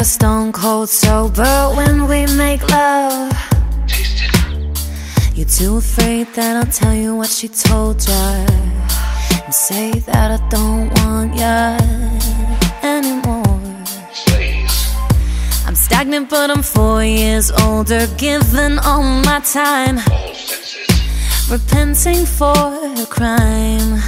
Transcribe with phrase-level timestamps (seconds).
[0.00, 3.30] Never stone cold sober when we make love.
[5.34, 8.46] You're too afraid that I'll tell you what she told ya.
[9.44, 11.76] And say that I don't want ya
[12.82, 13.60] anymore.
[15.66, 19.96] I'm stagnant, but I'm four years older, given all my time.
[21.50, 22.56] Repenting for
[23.02, 24.00] a crime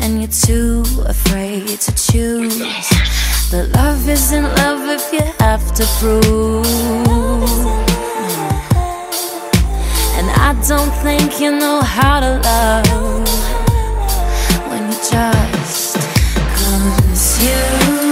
[0.00, 3.19] and you're too afraid to choose
[3.50, 6.66] but love isn't love if you have to prove.
[10.18, 13.28] And i don't think you know how to love
[14.68, 15.96] when you just
[16.60, 18.09] consume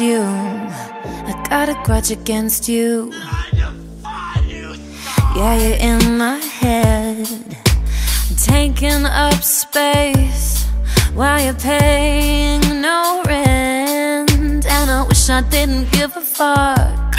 [0.00, 0.66] consume,
[1.28, 3.12] I got a grudge against you.
[5.36, 7.26] Yeah, you're in my head,
[8.38, 10.64] taking up space
[11.12, 14.64] while you're paying no rent.
[14.66, 17.14] And I wish I didn't give a fuck.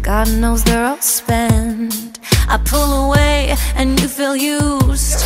[0.00, 2.20] God knows they're all spent.
[2.48, 5.24] I pull away and you feel used.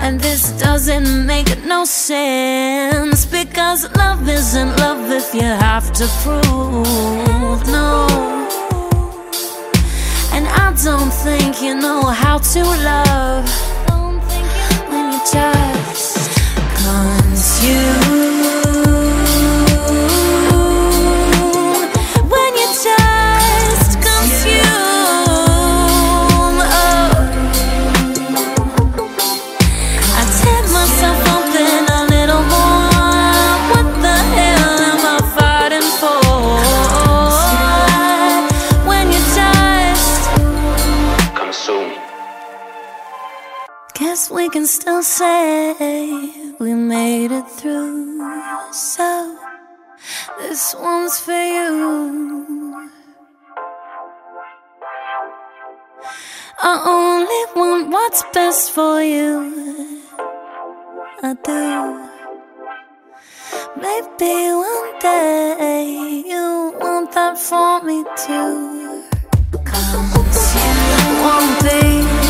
[0.00, 3.26] And this doesn't make no sense.
[3.26, 7.66] Because love isn't love if you have to prove.
[7.66, 8.06] No.
[10.32, 13.48] And I don't think you know how to love.
[14.90, 16.30] When you just
[16.76, 18.29] consume.
[44.30, 45.74] We can still say
[46.60, 48.20] we made it through.
[48.72, 49.36] So
[50.38, 52.90] this one's for you.
[56.62, 60.02] I only want what's best for you.
[61.22, 62.08] I do.
[63.76, 69.02] Maybe one day you want that for me too.
[69.64, 70.70] Cause you
[71.24, 72.29] won't be.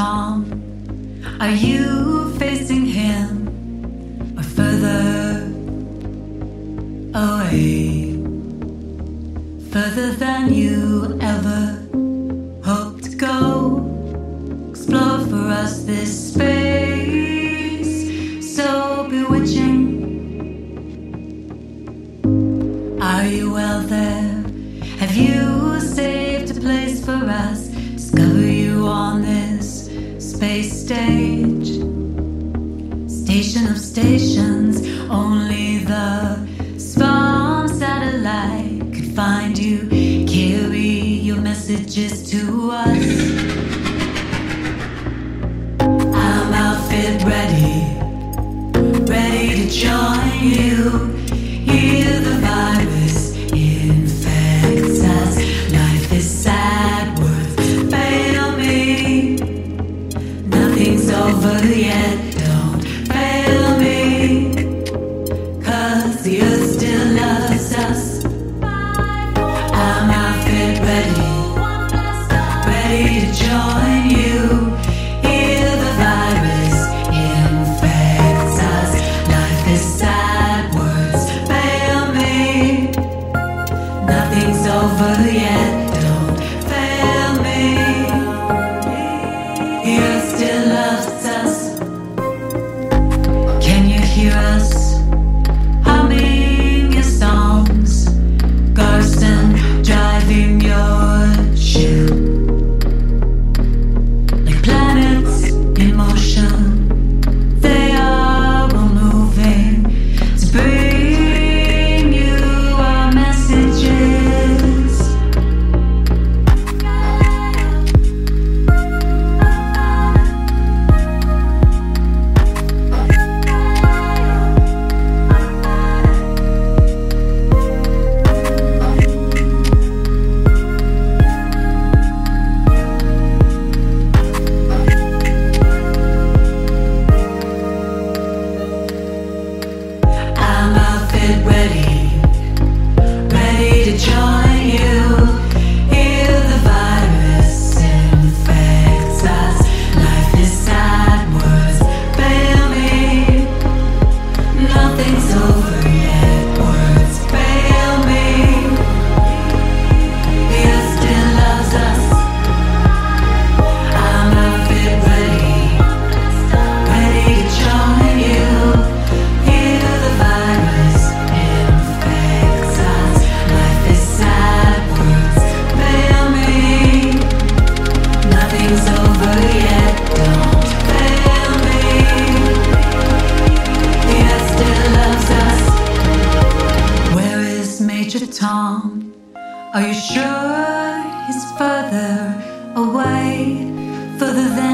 [0.00, 5.44] Are you facing him or further
[7.14, 7.89] away?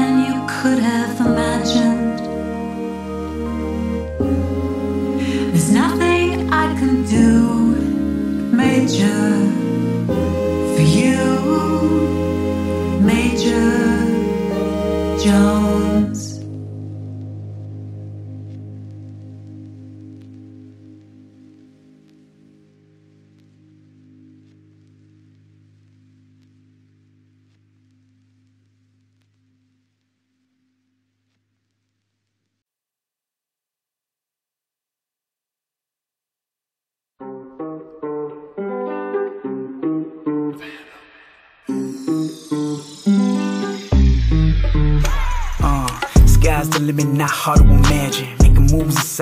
[0.07, 2.19] than you could have imagined.
[5.51, 7.31] There's nothing I can do,
[8.61, 9.25] Major,
[10.73, 12.16] for you.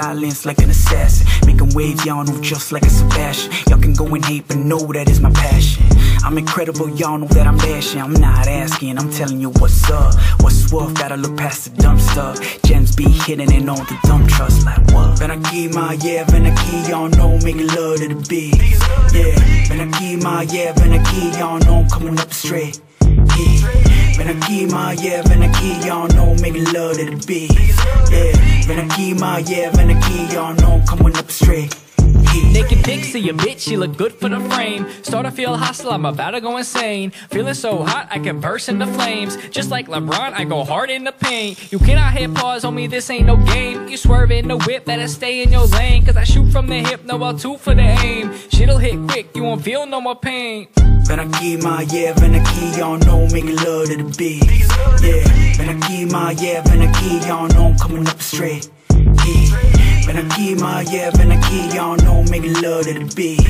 [0.05, 1.25] Silence like an assassin.
[1.47, 3.51] Making waves, y'all know just like a Sebastian.
[3.67, 5.83] Y'all can go and hate, but know that is my passion.
[6.25, 8.01] I'm incredible, y'all know that I'm dashing.
[8.01, 10.13] I'm not asking, I'm telling you what's up.
[10.41, 12.35] What's worth, gotta look past the dumb stuff.
[12.63, 15.19] Gems be hidden in all the dumb trust, like what?
[15.19, 18.61] When I keep my, yeah, when I keep, y'all know, making love to the beat.
[19.17, 19.35] Yeah,
[19.69, 22.79] when I keep my, yeah, when I keep, y'all know, coming up straight.
[23.01, 23.55] Yeah,
[24.17, 27.53] when I keep my, yeah, when I keep, y'all know, making love to the beat.
[28.11, 31.84] Yeah, when I my, yeah, when I keep, y'all know, I'm coming up straight.
[32.43, 32.79] Naked
[33.15, 34.85] of your bitch, she look good for the frame.
[35.03, 37.11] Start to feel hostile, I'm about to go insane.
[37.29, 39.37] Feeling so hot, I can burst into flames.
[39.49, 41.71] Just like LeBron, I go hard in the paint.
[41.71, 43.87] You cannot hit pause on me, this ain't no game.
[43.87, 46.05] You swerve in the whip, better stay in your lane.
[46.05, 48.33] Cause I shoot from the hip, no I'll two for the aim.
[48.49, 50.67] Shit'll hit quick, you won't feel no more pain.
[51.07, 54.43] When I keep my, yeah, when I keep, y'all know, making love to the beat.
[55.01, 58.69] Yeah, when I keep my, yeah, when I keep, y'all know, I'm coming up straight.
[58.89, 59.74] Yeah,
[60.05, 63.41] when I keep my, yeah, when I keep, y'all know, making love to the beat.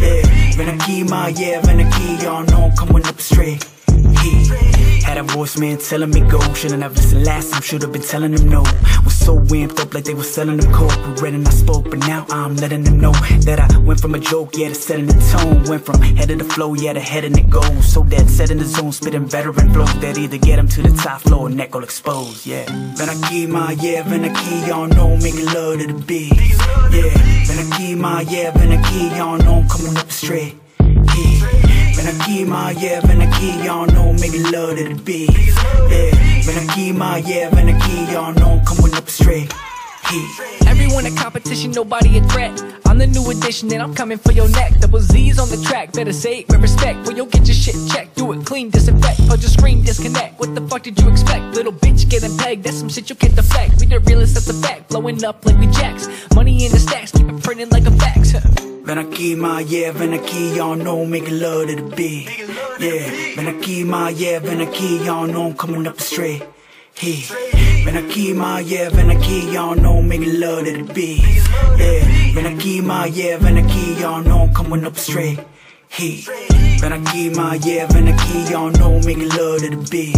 [0.00, 3.64] Yeah, when I keep my, yeah, when I keep, y'all know, coming up straight.
[3.88, 4.85] Yeah.
[5.06, 6.40] Had a voicemail telling me go.
[6.54, 8.62] Shouldn't have listened last time, should've been telling them no.
[9.04, 11.22] Was so amped up like they was selling them coke.
[11.22, 14.56] And I spoke, but now I'm letting them know that I went from a joke,
[14.56, 15.62] yeah, to setting the tone.
[15.64, 17.92] Went from head of the flow, yeah, to head and it goes.
[17.92, 20.90] So that set in the zone, spitting veteran flows that either get them to the
[21.00, 22.66] top floor or neck all exposed, yeah.
[22.98, 26.32] When I keep my, yeah, when I keep, y'all know, making love to the beat.
[26.90, 27.14] Yeah,
[27.46, 30.56] when I keep my, yeah, when I keep, y'all know, coming up straight.
[30.80, 31.65] Yeah.
[31.96, 35.30] When I keep my, yeah, when I keep, y'all know, making love to the beat.
[35.30, 39.52] Yeah, when I keep my, yeah, when I keep, y'all know, coming up straight.
[40.66, 42.62] Everyone a competition, nobody a threat.
[42.86, 44.78] I'm the new edition and I'm coming for your neck.
[44.78, 47.06] Double Z's on the track, better say it with respect.
[47.06, 49.26] Well, you'll get your shit checked, do it clean, disinfect.
[49.26, 50.38] Punch your screen, disconnect.
[50.38, 51.56] What the fuck did you expect?
[51.56, 53.80] Little bitch getting pegged, that's some shit you can't deflect.
[53.80, 54.90] We the realest, that's a fact.
[54.90, 56.08] Blowing up like we jacks.
[56.34, 58.34] Money in the stacks, keep it printing like a fax.
[58.86, 62.28] When I keep my, yeah, when I keep, y'all know, making love to the beat.
[62.78, 66.40] Yeah, when I keep my, yeah, when I keep, y'all know, I'm coming up straight.
[67.02, 71.18] When I keep my, yeah, when I keep, y'all know, making love to the beat.
[71.76, 75.40] Yeah, when I keep my, yeah, when I keep, y'all know, I'm coming up straight.
[75.88, 76.22] Hey,
[76.80, 80.16] when I keep my, yeah, when I keep, y'all know, making love to the beat.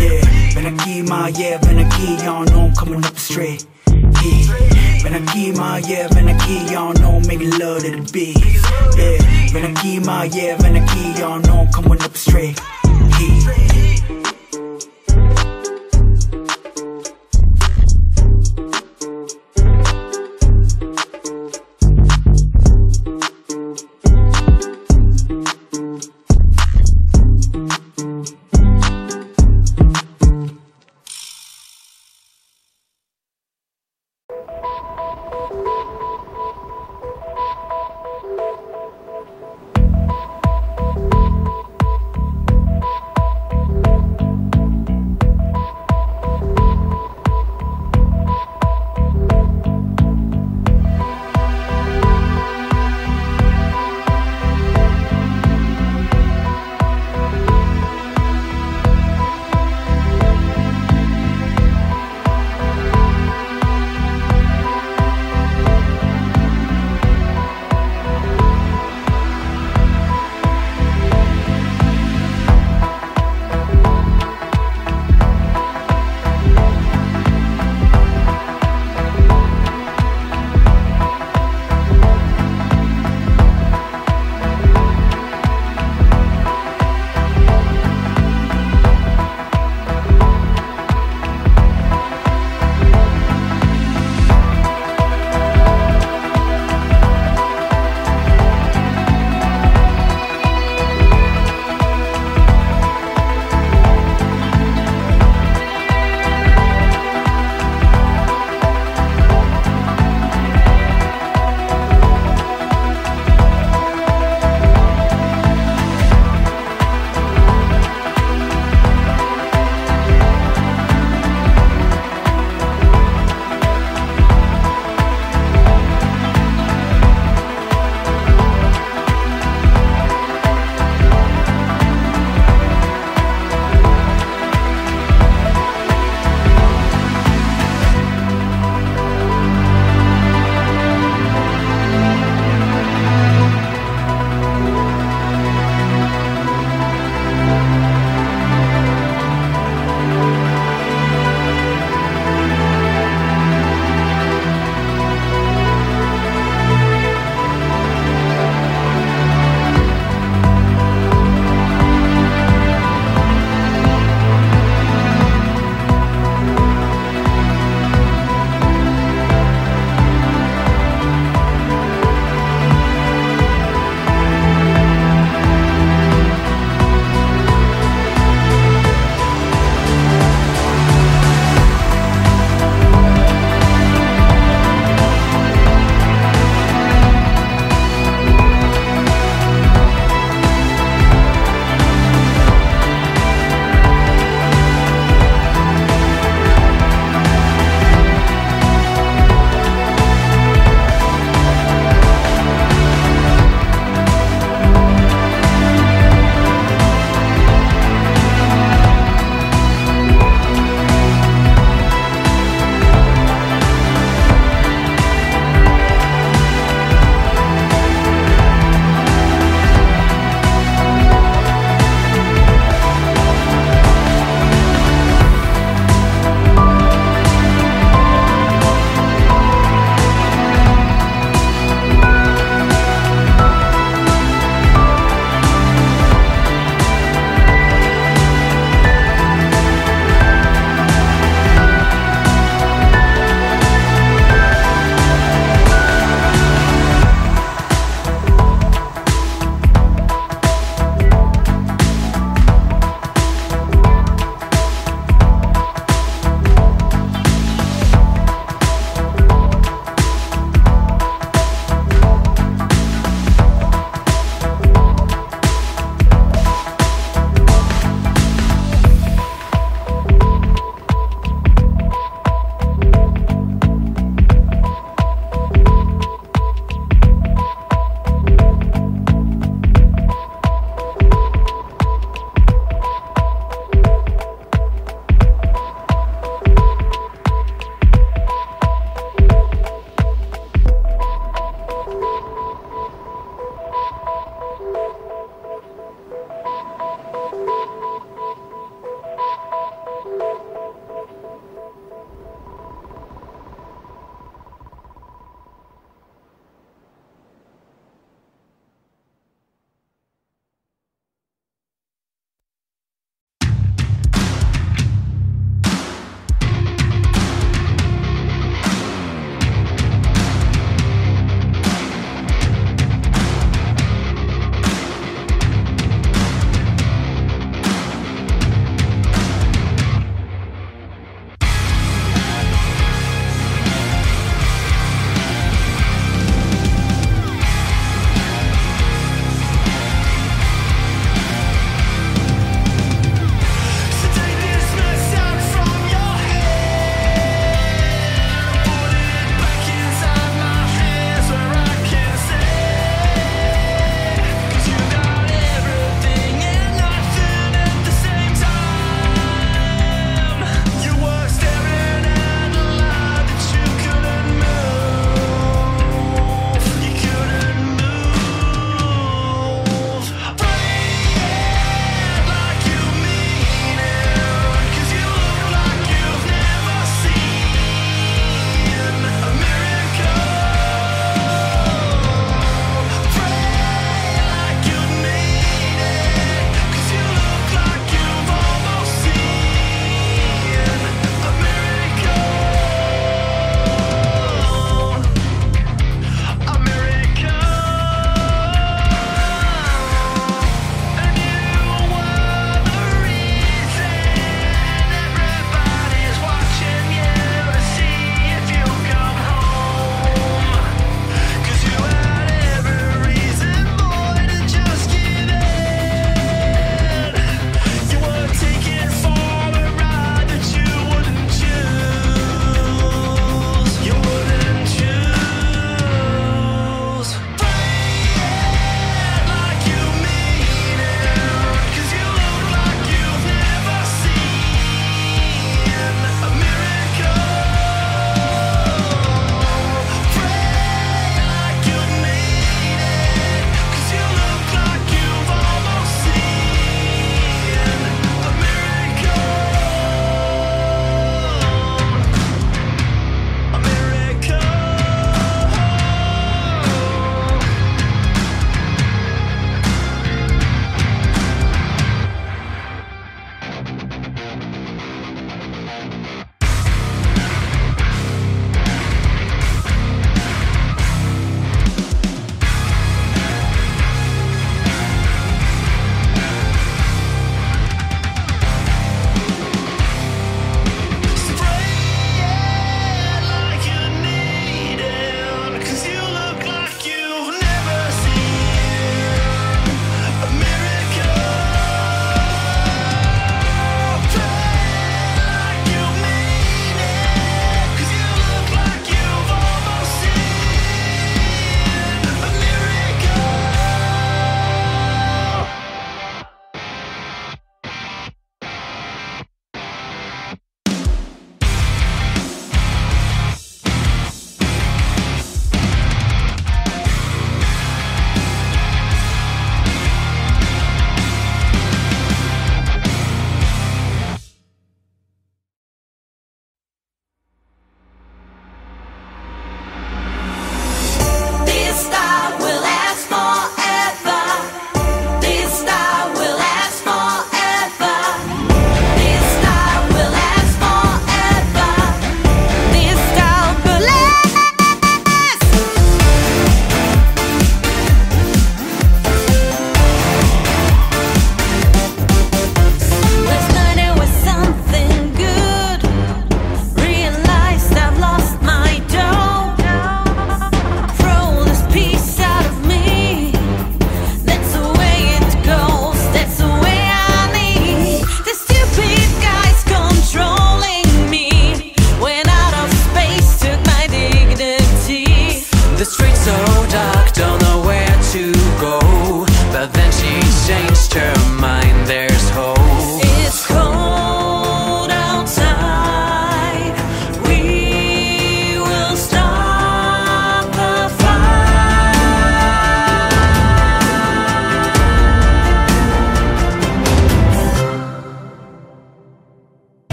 [0.00, 3.64] Yeah, when I keep my, yeah, when I keep, y'all know, I'm coming up straight.
[4.22, 8.10] Yeah, when I keep my, yeah, when I keep, y'all know, making love to the
[8.12, 8.36] beat.
[8.96, 12.60] Yeah, when I keep my, yeah, when I keep, y'all know, coming up straight.
[13.18, 13.69] Yeah.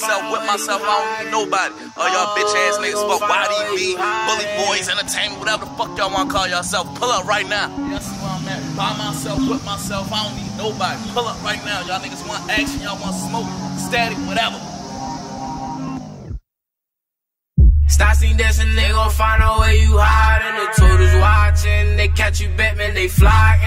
[0.00, 0.80] Myself, with myself.
[0.82, 1.74] I don't need nobody.
[1.96, 6.30] All y'all bitch ass niggas fuck YDB, Bully Boys, Entertainment, whatever the fuck y'all wanna
[6.30, 6.88] call yourself.
[6.98, 7.68] Pull up right now.
[7.68, 8.76] See where I'm at.
[8.76, 10.12] By myself, with myself.
[10.12, 10.98] I don't need nobody.
[11.12, 11.84] Pull up right now.
[11.84, 12.80] Y'all niggas want action.
[12.80, 13.48] Y'all want smoke,
[13.78, 14.56] static, whatever.
[17.86, 20.56] stop Stassi dancing, they gon' find out where you hide, hiding.
[20.64, 23.60] The tutors watching, they catch you, Batman, they flying.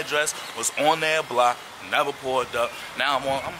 [0.00, 0.34] Address.
[0.56, 1.56] Was on their block.
[1.90, 2.70] Never pulled up.
[2.98, 3.42] Now I'm on.
[3.44, 3.54] I'm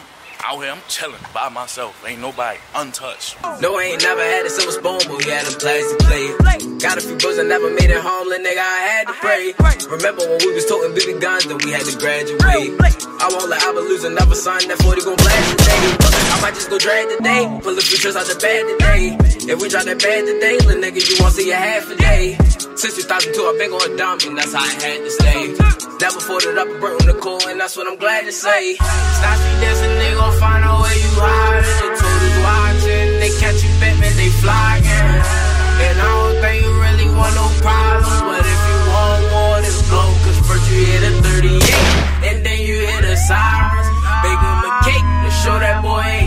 [0.45, 0.71] out here.
[0.71, 2.03] I'm chilling by myself.
[2.05, 3.37] Ain't nobody untouched.
[3.61, 6.81] No, I ain't never had a silver spoon, but we had a plastic plate.
[6.81, 9.53] Got a few bros that never made it home, little nigga, I had to pray.
[9.89, 12.37] Remember when we was toting BB guns, then we had to graduate.
[12.39, 16.06] I won't let Abba lose another son, that 40 gon' blast today.
[16.37, 19.17] I might just go drag today, pull a few tricks out the bag today.
[19.49, 22.37] If we drop that bag today, little nigga, you won't see a half a day.
[22.77, 25.57] Since 2002, I've been going dumb, and that's how I had to stay.
[25.97, 28.77] Never folded up a burnt on the cool, and that's what I'm glad to say.
[28.77, 31.65] Stassi dancing, they gon' find out where you hiding.
[31.73, 34.85] The tutors watching, they catch you, Batman, they flying.
[34.85, 39.77] And I don't think you really want no problems, but if you want war, then
[39.89, 40.09] blow.
[40.21, 43.89] Cause first you hit a 38, and then you hit a sirens.
[44.21, 46.26] Bake him a cake to show that boy ain't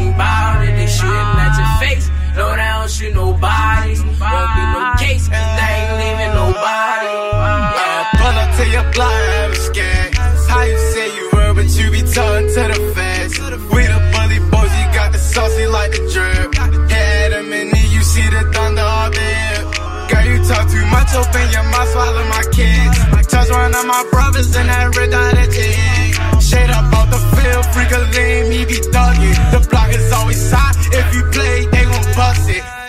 [3.01, 3.97] shoot nobody.
[3.97, 7.17] Won't be no case, cause they ain't leaving nobody.
[7.33, 10.15] Uh, pull up to your block, I'm scared.
[10.51, 13.35] How you say you were, but you be talking to the feds.
[13.73, 16.53] We the bully boys, you got the saucy like the drip.
[16.53, 19.63] Them and then you see the thunder up there.
[20.11, 22.97] Girl, you talk too much, open your mouth, swallow my kids.
[23.13, 26.43] My touch one of my brothers and that red at your head.
[26.43, 29.39] Shade up out the field, freak a lame, he be thugging.
[29.55, 32.80] The block is always hot, if you play, they gon' bust it.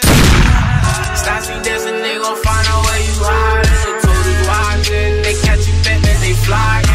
[1.22, 3.78] Stassi dancing, they gon' find out where you hiding.
[3.86, 6.90] The tutors watching, they catch you, Batman, they flying.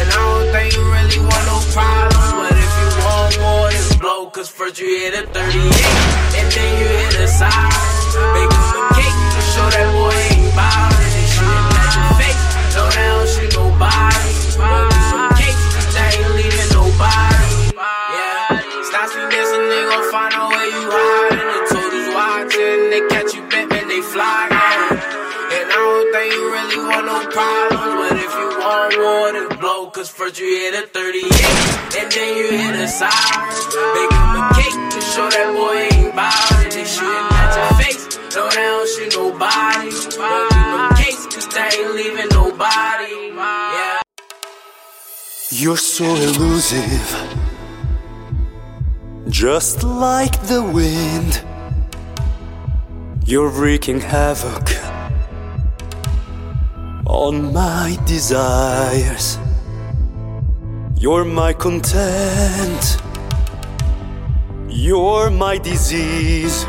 [0.00, 3.98] And I don't think you really want no problems, but if you want war, then
[4.00, 4.20] blow.
[4.32, 5.60] Cause first you hit a 38,
[6.40, 7.52] and then you hit a side.
[8.32, 11.04] Make him a cake to show that boy ain't it.
[11.12, 14.87] They shooting at your face, no, they don't shoot nobody.
[30.08, 31.22] Cause first you hit a 38,
[32.00, 33.12] and then you hit a siren.
[33.94, 36.14] Bake him a cake to show that boy ain't.
[36.14, 36.80] They
[37.36, 38.04] at your face,
[38.34, 39.90] no, they don't shoot nobody.
[40.18, 40.88] Won't no
[41.28, 43.12] cause they ain't leaving nobody.
[45.50, 47.08] You're so elusive,
[49.28, 51.42] just like the wind.
[53.26, 54.70] You're wreaking havoc
[57.04, 59.38] on my desires.
[61.00, 62.96] You're my content,
[64.68, 66.66] you're my disease.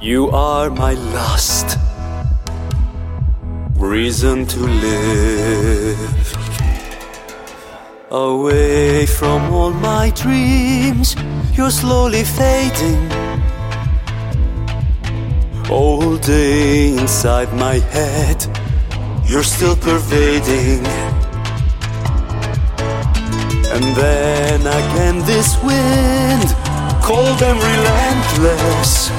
[0.00, 1.78] You are my lust,
[3.74, 6.36] reason to live.
[8.10, 11.16] Away from all my dreams,
[11.52, 13.12] you're slowly fading.
[15.70, 18.38] All day inside my head,
[19.26, 21.25] you're still pervading.
[23.76, 26.48] And then again, this wind,
[27.02, 29.10] cold and relentless,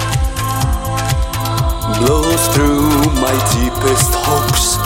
[1.99, 2.89] blows through
[3.21, 4.77] my deepest hopes,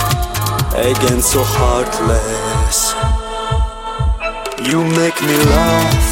[0.75, 2.91] again so heartless.
[4.69, 6.09] You make me laugh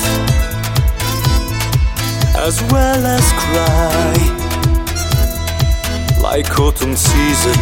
[2.38, 4.16] as well as cry,
[6.24, 7.60] like autumn season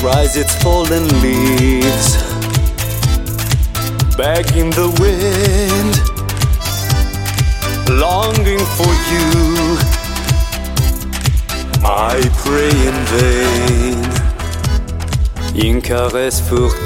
[0.00, 2.16] cries its fallen leaves,
[4.16, 5.94] begging the wind,
[8.00, 9.76] longing for you.
[11.84, 13.98] I pray in vain.
[15.54, 16.76] Une caresse furtive.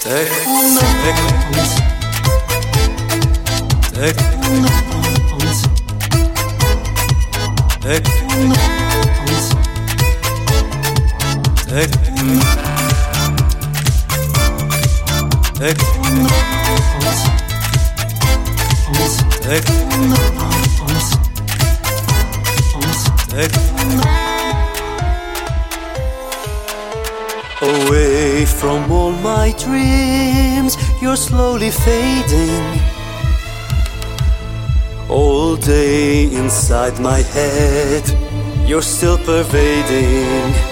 [0.00, 0.28] Take,
[0.80, 1.20] take,
[1.52, 1.72] take,
[3.92, 4.44] take, take,
[7.80, 8.83] take, take.
[11.74, 12.54] Mm.
[27.60, 32.78] Away from all my dreams, you're slowly fading.
[35.08, 38.04] All day inside my head,
[38.64, 40.63] you're still pervading.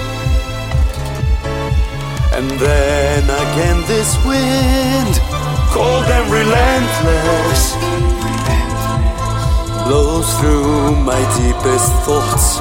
[2.35, 5.20] And then again, this wind,
[5.70, 7.76] cold and relentless,
[9.87, 12.59] blows through my deepest thoughts.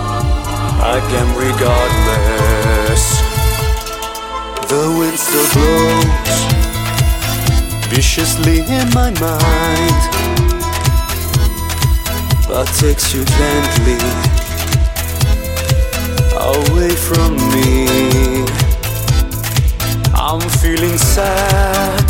[0.82, 3.04] Again, regardless.
[4.68, 6.22] The wind still blows
[7.90, 10.02] viciously in my mind,
[12.48, 13.98] but takes you gently
[16.40, 18.31] away from me.
[20.34, 22.10] I'm feeling sad,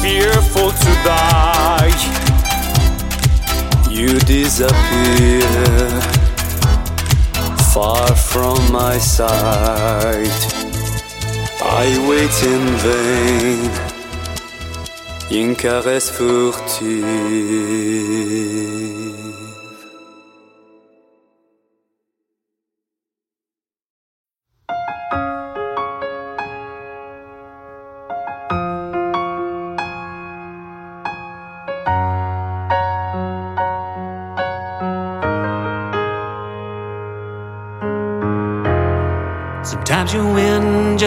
[0.00, 1.92] fearful to die.
[3.90, 5.42] You disappear
[7.74, 10.40] far from my sight.
[11.62, 13.70] I wait in vain,
[15.30, 17.44] une caresse furtive.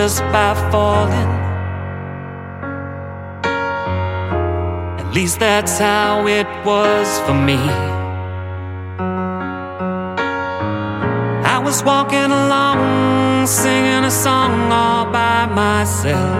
[0.07, 1.31] Just by falling.
[5.01, 7.59] At least that's how it was for me.
[11.55, 16.37] I was walking along, singing a song all by myself.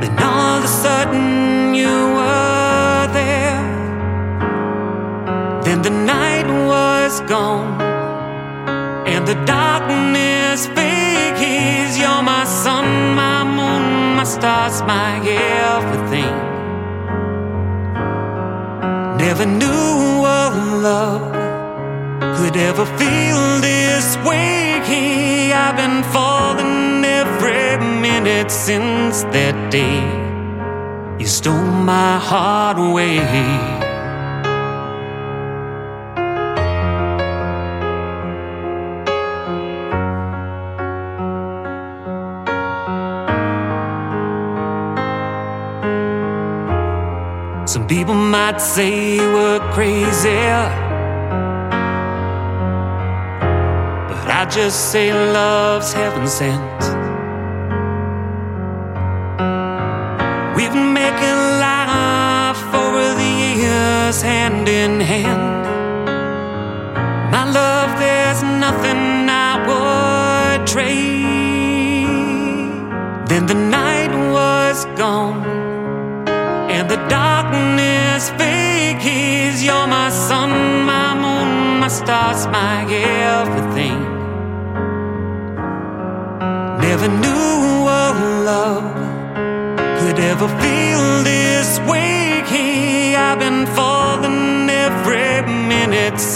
[0.00, 3.64] Then all of a sudden you were there.
[5.64, 7.80] Then the night was gone.
[9.12, 9.77] And the darkness
[14.88, 15.20] my
[15.76, 16.34] everything
[19.24, 20.42] Never knew a
[20.88, 21.32] love
[22.36, 24.48] could ever feel this way.
[25.52, 30.00] I've been falling every minute since that day.
[31.20, 33.77] You stole my heart away
[48.52, 50.30] might say we're crazy.
[54.08, 56.97] But I just say love's heaven sent.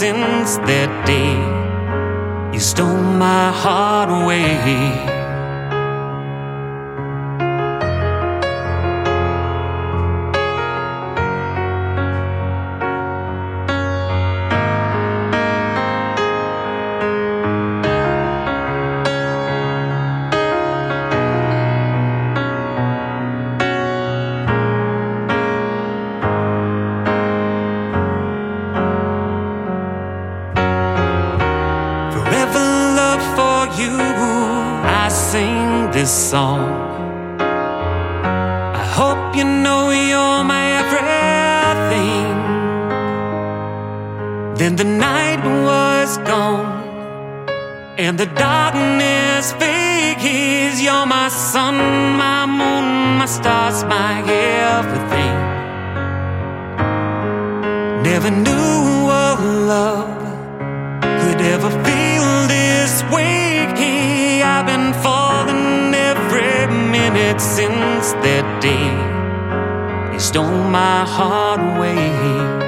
[0.03, 1.39] Since that day.
[2.53, 5.12] You stole my heart away
[58.13, 60.21] Never knew a love
[61.01, 64.43] could ever feel this way.
[64.43, 70.13] I've been falling every minute since that day.
[70.13, 72.62] You stole my heart away.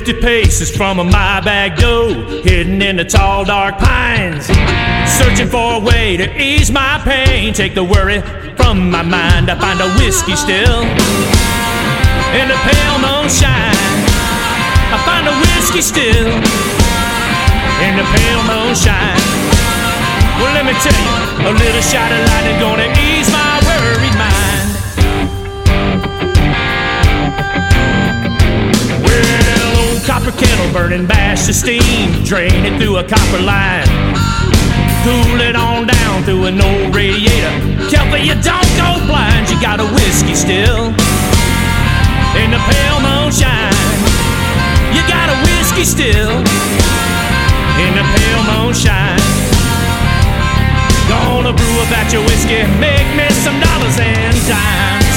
[0.00, 2.08] Fifty paces from a my bag door,
[2.40, 4.46] hidden in the tall dark pines.
[5.04, 8.22] Searching for a way to ease my pain, take the worry
[8.56, 9.50] from my mind.
[9.50, 10.88] I find a whiskey still
[12.32, 13.76] in the pale moonshine.
[14.88, 16.32] I find a whiskey still
[17.84, 19.20] in the pale moonshine.
[20.40, 23.49] Well, let me tell you, a little shot of lightning gonna ease my
[30.30, 33.86] copper kettle burning bash the steam, drain it through a copper line.
[35.02, 37.52] Cool it on down through an old radiator.
[37.88, 40.88] Careful you don't go blind, you got a whiskey still
[42.36, 43.74] in the pale moonshine.
[44.94, 46.38] You got a whiskey still
[47.80, 49.18] in the pale moonshine.
[51.08, 55.09] Gonna brew a batch of whiskey, make me some dollars and dimes.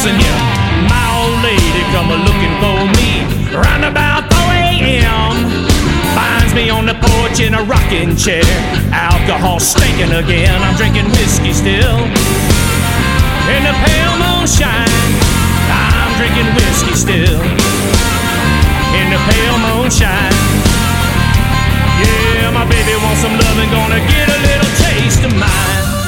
[0.00, 0.40] Listen here,
[0.88, 3.20] my old lady come a looking for me
[3.52, 5.60] round about 4 a.m.
[6.16, 8.40] Finds me on the porch in a rocking chair,
[8.96, 10.56] alcohol stinking again.
[10.62, 12.00] I'm drinking whiskey still
[13.52, 14.88] in the pale moonshine.
[15.68, 17.40] I'm drinking whiskey still
[18.96, 20.32] in the pale moonshine.
[22.00, 25.99] Yeah, my baby wants some loving, gonna get a little taste of mine.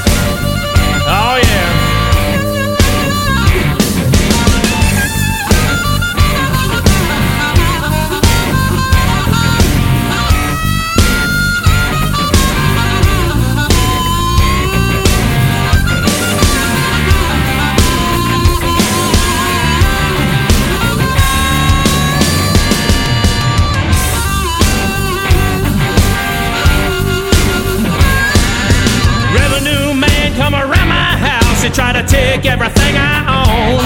[31.65, 33.79] And try to take everything I own.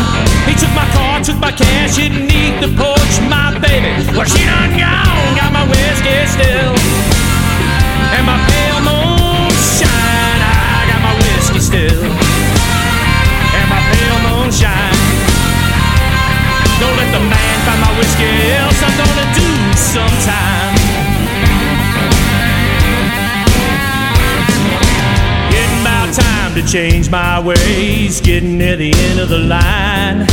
[0.49, 3.15] He took my car, took my cash, hid beneath the porch.
[3.29, 6.73] My baby, well she done gone, got my whiskey still,
[8.17, 10.41] and my pale moonshine.
[10.41, 12.05] I got my whiskey still,
[13.61, 14.97] and my pale moonshine.
[16.81, 20.76] Don't let the man find my whiskey, else I'm gonna do sometime.
[26.57, 28.21] To change my ways.
[28.23, 30.25] Getting near the end of the line.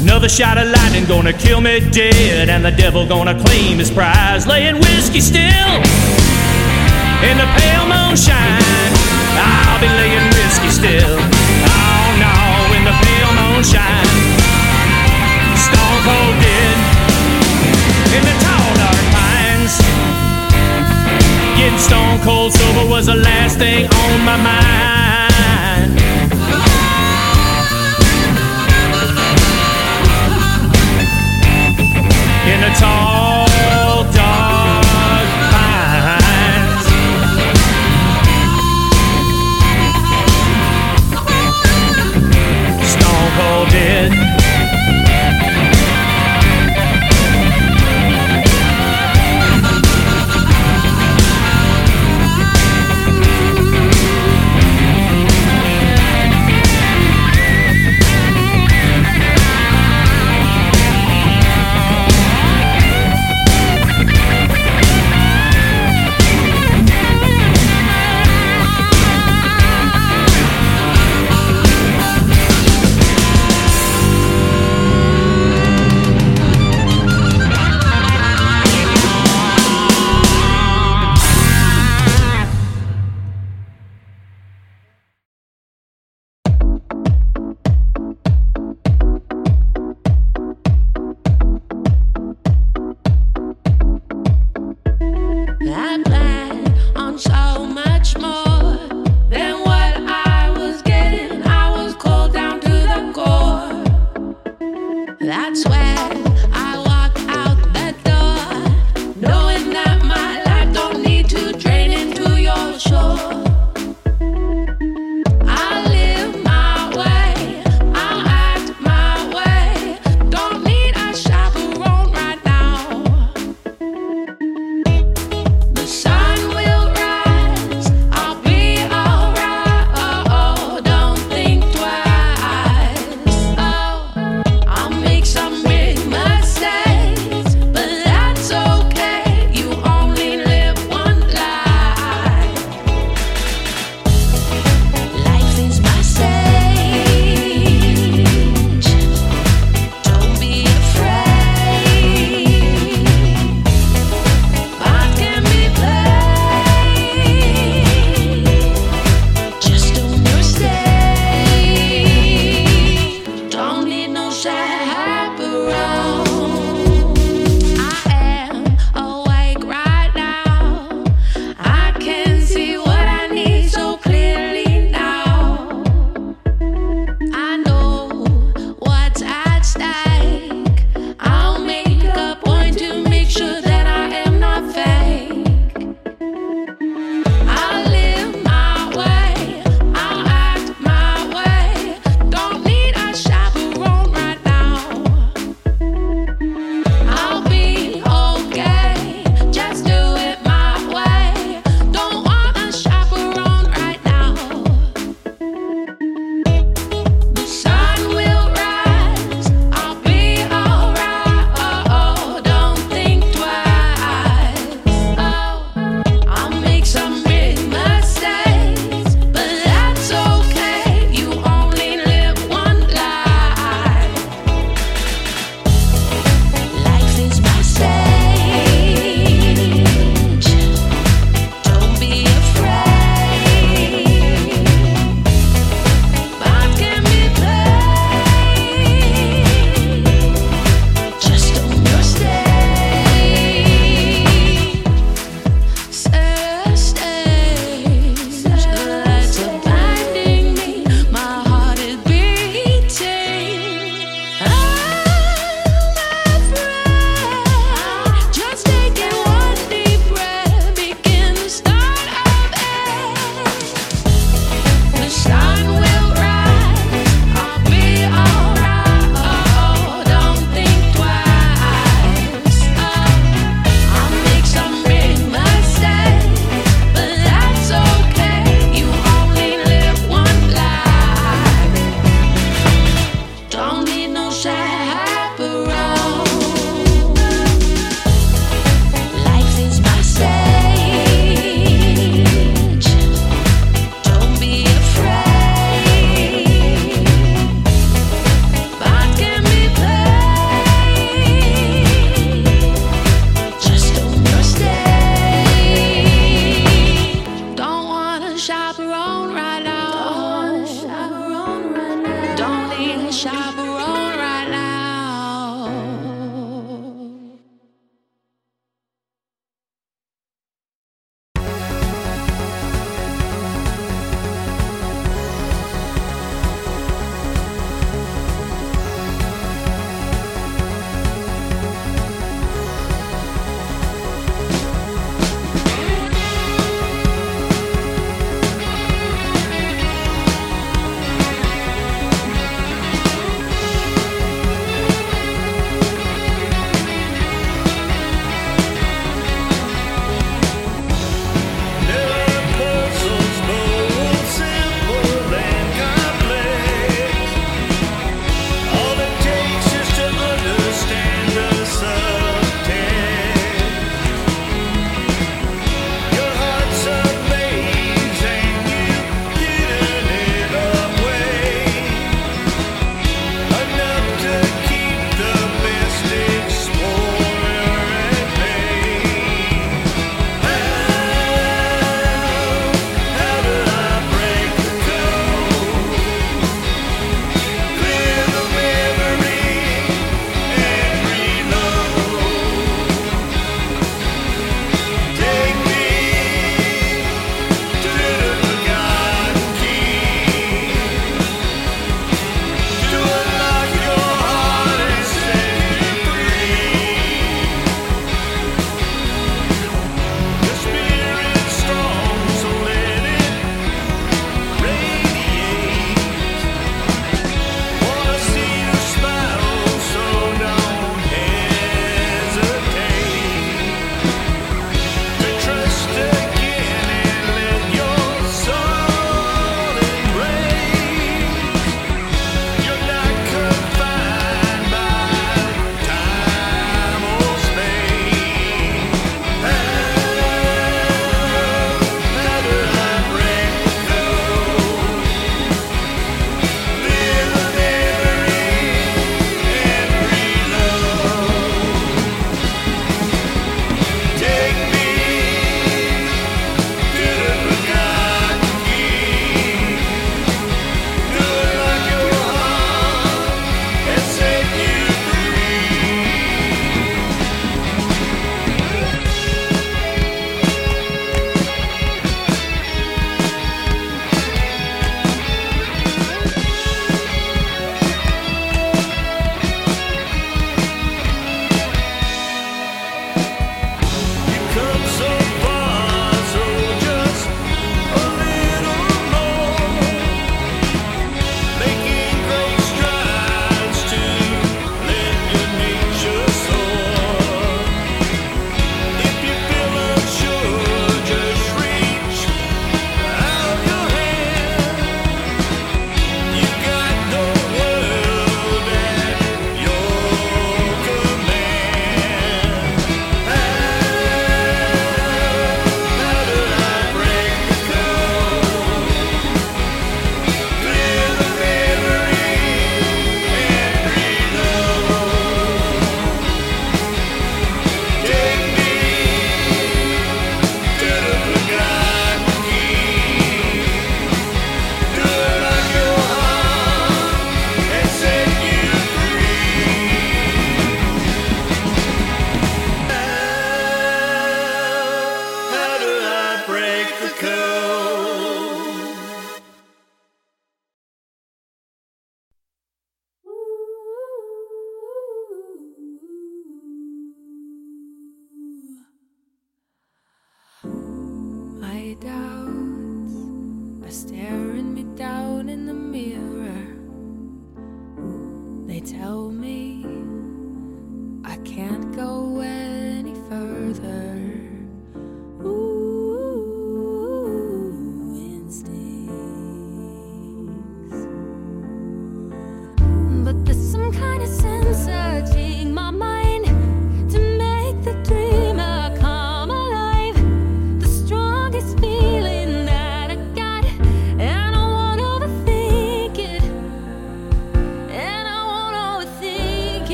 [0.00, 4.46] Another shot of lightning gonna kill me dead, and the devil gonna claim his prize.
[4.46, 5.72] Laying whiskey still
[7.26, 8.92] in the pale moonshine.
[9.34, 11.18] I'll be laying whiskey still.
[11.18, 12.34] Oh no,
[12.78, 14.06] in the pale moonshine.
[15.58, 16.78] Stone cold dead
[18.14, 19.74] in the tall dark pines.
[21.58, 25.35] Getting stone cold sober was the last thing on my mind.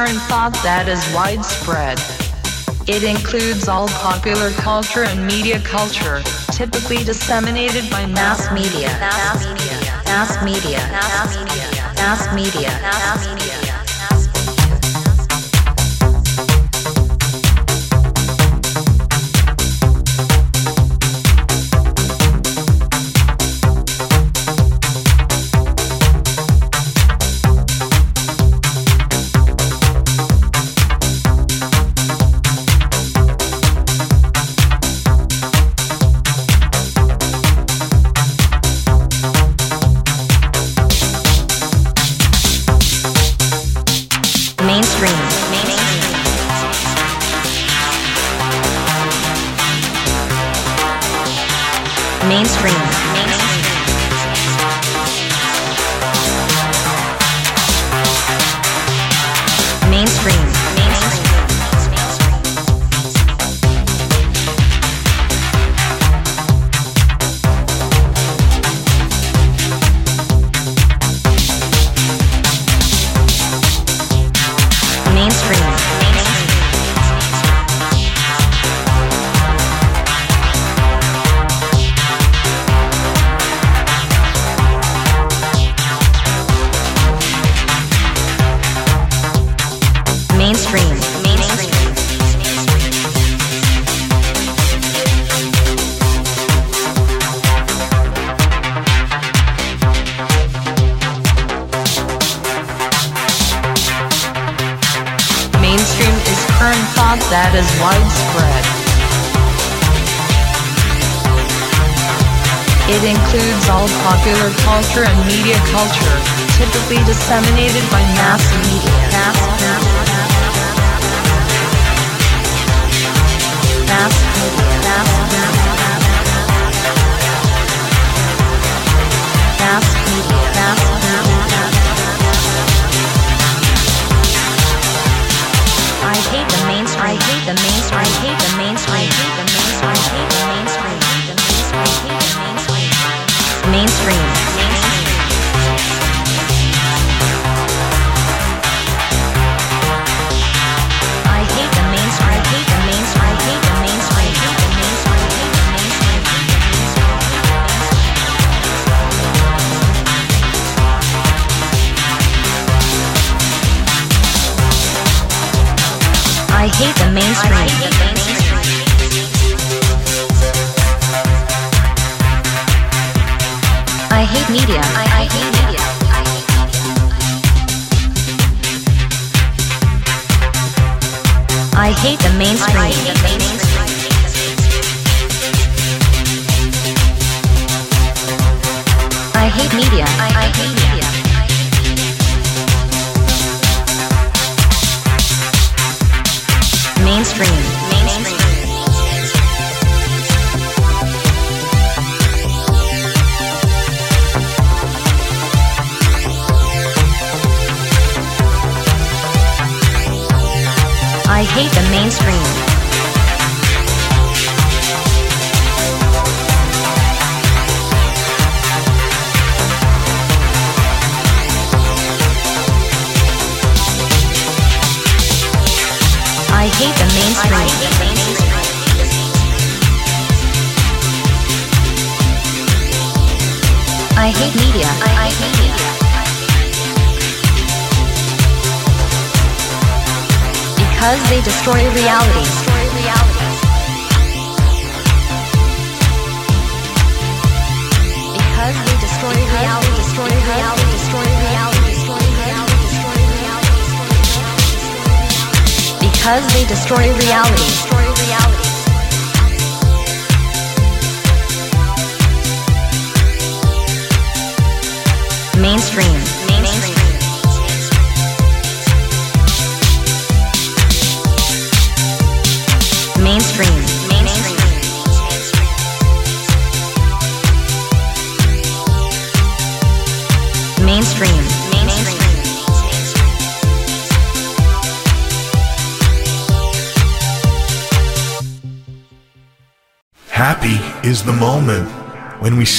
[0.00, 2.00] current thought that is widespread.
[2.88, 6.22] It includes all popular culture and media culture,
[6.52, 9.76] typically disseminated by mass media, mass media,
[10.08, 11.68] mass media, mass media,
[12.00, 13.69] mass media, mass media.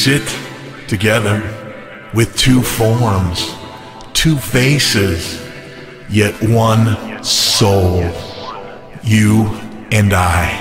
[0.03, 0.35] sit
[0.87, 1.37] together
[2.11, 3.53] with two forms,
[4.13, 5.39] two faces,
[6.09, 8.11] yet one soul,
[9.03, 9.45] you
[9.91, 10.60] and I.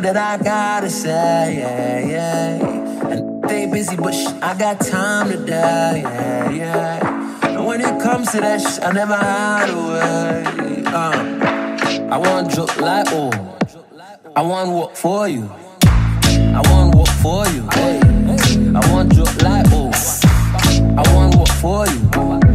[0.00, 3.10] that I gotta say, yeah, yeah.
[3.10, 7.44] And they busy, but sh- I got time today, yeah, yeah.
[7.56, 10.82] And when it comes to that sh- I never hide away.
[10.86, 11.58] Uh,
[12.10, 13.30] I want drip like oh,
[14.34, 15.50] I want work for you.
[15.82, 17.68] I want work for you.
[17.72, 18.00] Hey,
[18.74, 19.90] I want drip like oh,
[20.96, 22.47] I want work for you.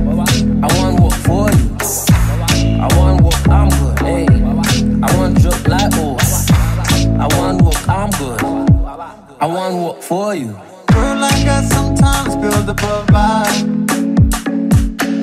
[9.43, 10.57] I want work for you.
[10.87, 13.67] Girl like us sometimes build up a vibe.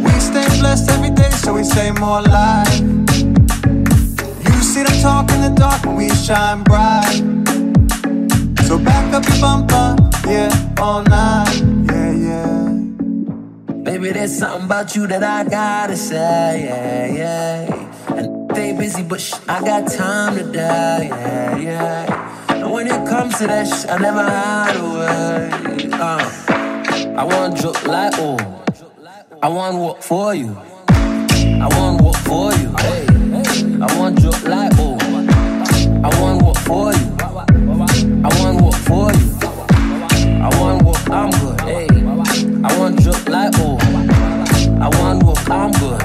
[0.04, 2.68] We stay blessed every day, so we stay more alive.
[4.44, 7.22] You see them talk in the dark, and we shine bright.
[8.66, 9.96] So back up your bumper,
[10.28, 11.56] yeah, all night,
[11.88, 12.68] yeah, yeah.
[13.84, 18.16] Baby, there's something about you that I gotta say, yeah, yeah.
[18.18, 22.39] And they busy, but sh- I got time to die, yeah, yeah.
[22.70, 25.90] When it comes to that sh- I never hide away.
[25.92, 28.38] Uh, I want drip like oh,
[29.42, 30.56] I want work for you.
[30.88, 32.74] I want work for you.
[33.82, 34.96] I want drip like oh,
[36.04, 37.16] I want work for you.
[38.24, 39.40] I want work for you.
[40.42, 41.60] I want work, I'm good.
[42.64, 43.78] I want drip like oh,
[44.80, 46.02] I want work, I'm good.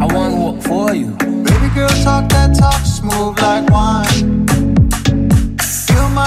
[0.00, 1.10] I want work for you.
[1.44, 4.57] Baby girl, talk that talk, smooth like wine.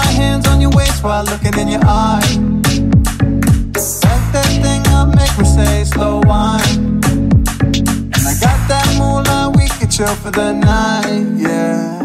[0.02, 2.36] My hands on your waist while looking in your eyes.
[4.02, 7.00] Back that thing up, make me say slow wine.
[8.16, 12.00] And I got that moolah, we can chill for the night, yeah.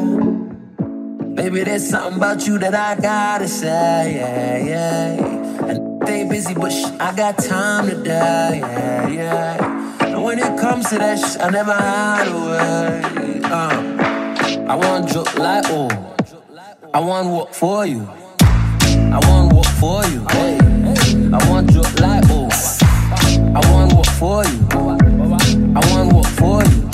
[1.35, 5.69] Baby, there's something about you that I gotta say, yeah, yeah.
[5.69, 10.05] And they busy, but sh- I got time today, yeah, yeah.
[10.05, 13.41] And when it comes to that sh- I never hide away.
[13.43, 13.77] Uh,
[14.69, 15.87] I want to drip like oh,
[16.97, 18.09] I want work for you.
[18.81, 20.25] I want work for you.
[21.31, 22.49] I want drip like oh,
[23.53, 24.67] I want work for you.
[25.75, 26.89] I want work for you.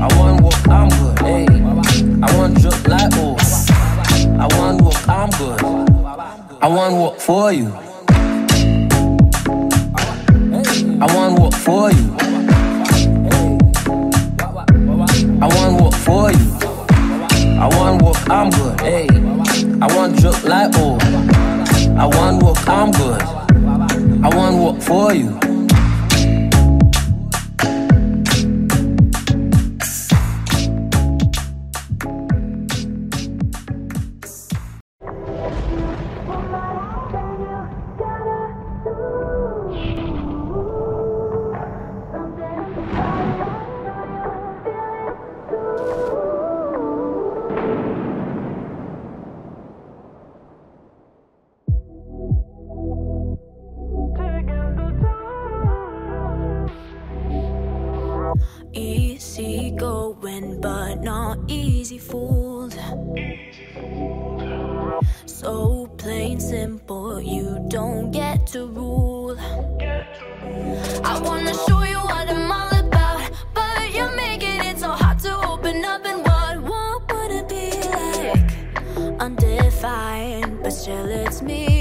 [0.00, 1.18] I want work, I'm good.
[1.18, 1.46] Hey,
[2.22, 3.36] I want drip like oh,
[4.40, 5.60] I want work, I'm good.
[6.62, 7.74] I want work for you.
[11.02, 12.16] I want work for you.
[15.42, 16.63] I want work for you.
[17.64, 18.78] I want work, I'm good.
[18.82, 19.06] Hey,
[19.80, 20.98] I want drip like oh,
[21.98, 23.22] I want work, I'm good.
[24.22, 25.53] I want work for you.
[60.64, 62.74] But not easy fooled.
[65.26, 69.36] So plain simple, you don't get to rule.
[71.10, 75.36] I wanna show you what I'm all about, but you're making it so hard to
[75.46, 76.02] open up.
[76.06, 77.68] And what, what would it be
[77.98, 79.20] like?
[79.20, 81.73] Undefined, but still it's me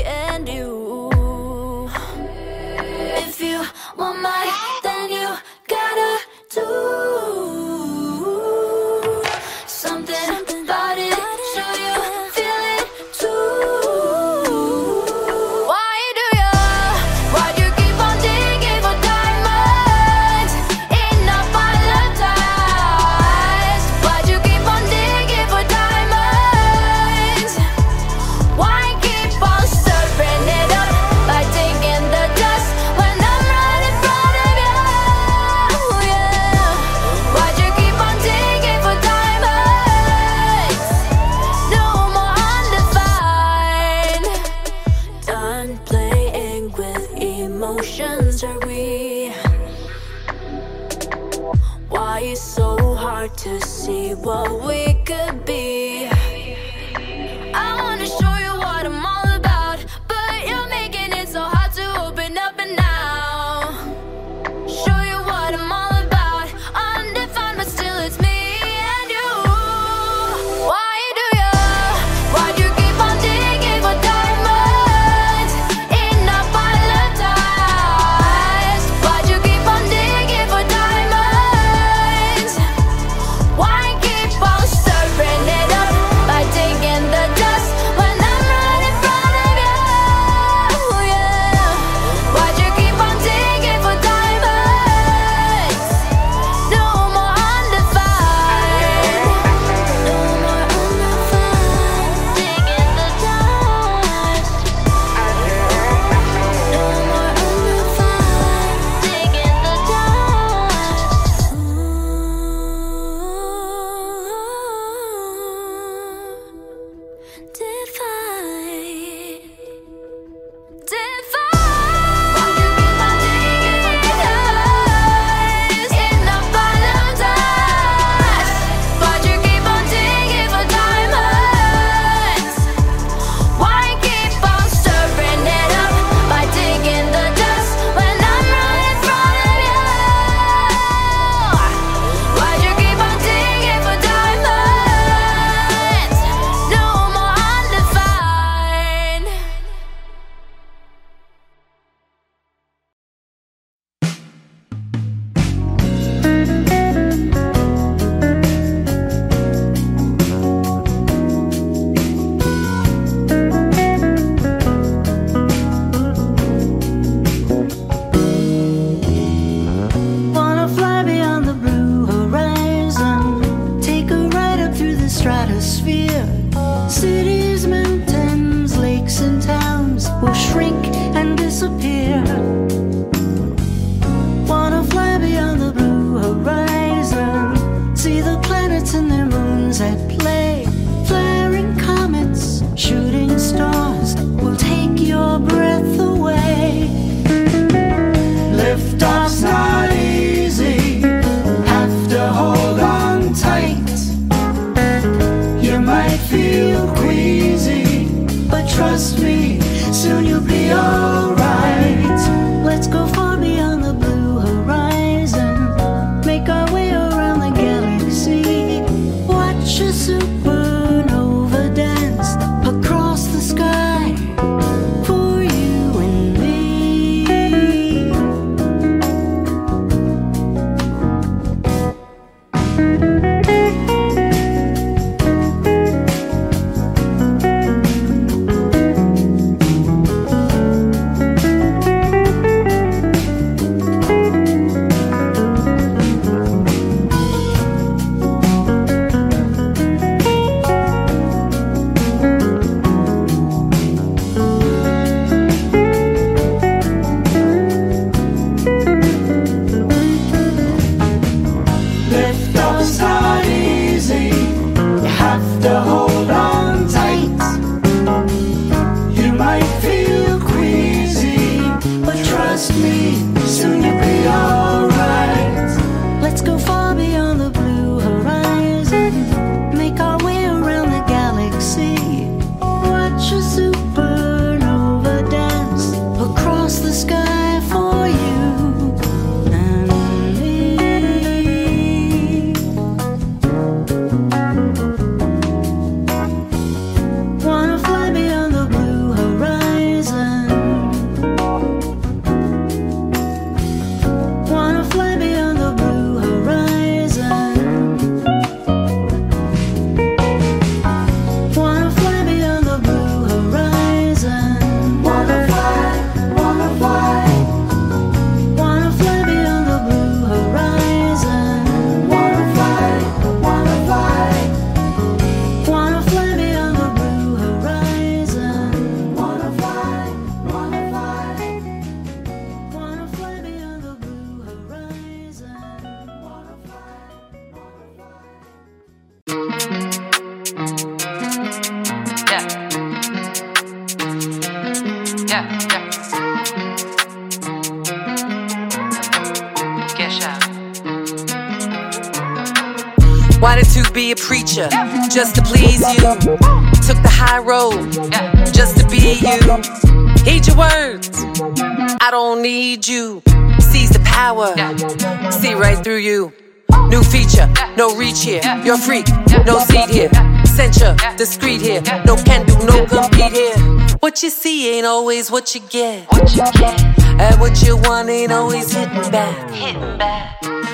[367.77, 368.41] no reach here.
[368.63, 369.07] You're freak,
[369.45, 370.09] no seat here.
[370.45, 371.81] Censure, discreet here.
[372.05, 373.57] No can do, no compete here.
[373.99, 376.07] What you see ain't always what you get.
[376.11, 377.03] What you get.
[377.19, 379.51] And what you want ain't always hitting back.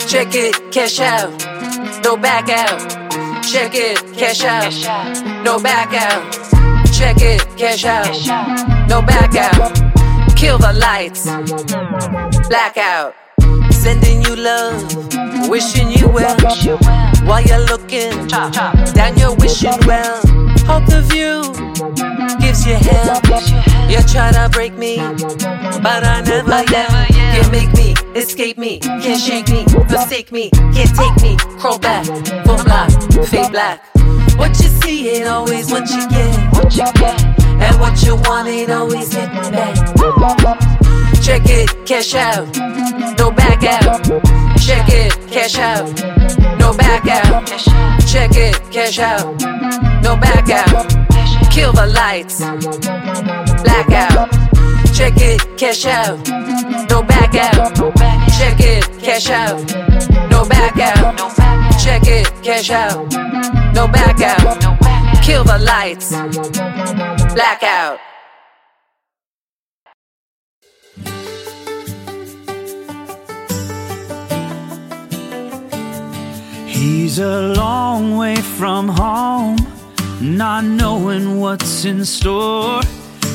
[0.08, 1.30] Check it, cash out.
[2.04, 2.80] No back out.
[3.44, 5.44] Check it, cash out.
[5.44, 6.34] No back out.
[6.94, 8.88] Check it, cash out.
[8.90, 10.36] No back out.
[10.36, 11.26] Kill the lights.
[12.50, 13.14] Blackout.
[13.72, 15.29] Sending you love.
[15.50, 16.38] Wishing you well.
[17.26, 20.22] While you're looking down, you're wishing well.
[20.70, 21.42] Hope the view
[22.40, 23.20] gives you hell.
[23.90, 26.90] You try to break me, but I never yet.
[27.10, 31.36] Can't make me escape me, can't shake me, forsake me, can't take me.
[31.60, 32.06] Crawl back,
[32.46, 32.92] full block,
[33.28, 33.84] fade black.
[34.38, 36.54] What you see ain't always what you get.
[36.54, 37.40] What you get.
[37.60, 39.76] And what you want ain't always hitting back.
[41.22, 42.48] Check it, cash out,
[43.18, 44.06] no back out.
[44.60, 45.88] Check it, cash out,
[46.60, 47.48] no back out.
[48.08, 49.40] Check it, cash out,
[50.04, 50.90] no back out.
[51.52, 52.40] Kill the lights,
[53.64, 54.30] blackout.
[54.94, 56.18] Check it, cash out,
[56.90, 57.76] no back out.
[58.38, 59.60] Check it, cash out,
[60.30, 61.18] no back out.
[61.80, 63.12] Check it, cash out,
[63.74, 65.24] no back out.
[65.24, 66.12] Kill the lights,
[67.34, 68.09] blackout.
[76.80, 79.58] He's a long way from home,
[80.22, 82.80] not knowing what's in store.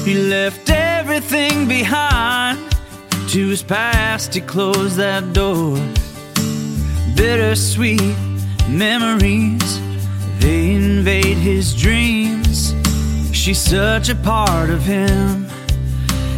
[0.02, 2.58] He left everything behind.
[3.32, 5.76] To his past, he closed that door.
[7.14, 8.16] Bittersweet
[8.66, 9.78] memories,
[10.38, 12.74] they invade his dreams.
[13.30, 15.46] She's such a part of him.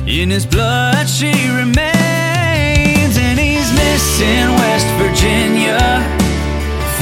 [0.09, 6.26] In his blood, she remains, and he's missing West Virginia.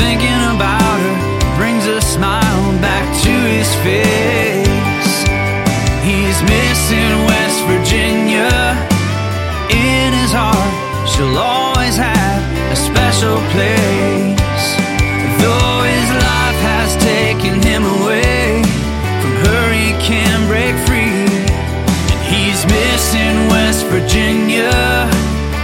[0.05, 5.15] Thinking about her brings a smile back to his face.
[6.05, 8.53] He's missing West Virginia.
[9.73, 10.75] In his heart,
[11.09, 12.41] she'll always have
[12.71, 14.65] a special place.
[15.41, 18.61] Though his life has taken him away,
[19.25, 21.33] from her he can break free.
[22.13, 25.09] And he's missing West Virginia.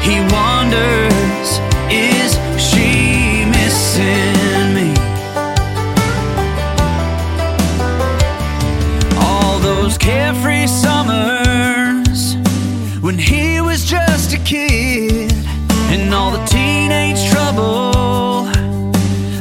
[0.00, 1.09] He wonders,
[14.50, 15.32] kid,
[15.94, 18.42] and all the teenage trouble,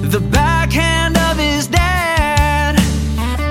[0.07, 2.75] the backhand of his dad,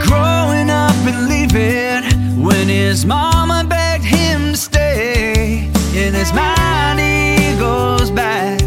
[0.07, 5.69] growing up and leaving when his mama begged him to stay.
[5.97, 8.63] In his mind, he goes back,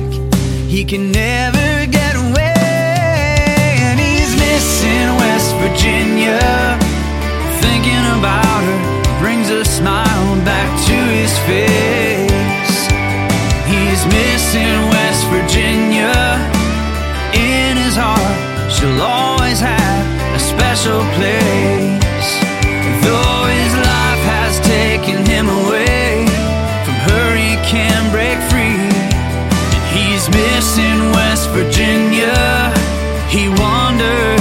[0.67, 6.77] he can never get away, and he's missing West Virginia.
[7.63, 12.20] Thinking about her brings a smile back to his face.
[14.01, 16.09] He's missing West Virginia.
[17.37, 22.29] In his heart, she'll always have a special place.
[23.05, 26.25] Though his life has taken him away,
[26.81, 28.89] from her he can break free.
[29.69, 32.73] And he's missing West Virginia.
[33.29, 34.40] He wonders,